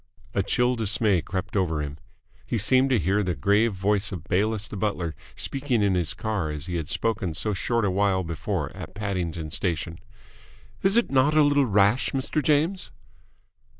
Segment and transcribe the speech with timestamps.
[0.33, 1.99] A chill dismay crept over him.
[2.43, 6.49] He seemed to hear the grave voice of Bayliss the butler speaking in his car
[6.49, 9.99] as he had spoken so short a while before at Paddington Station.
[10.81, 12.41] "Is it not a little rash, Mr.
[12.41, 12.89] James?"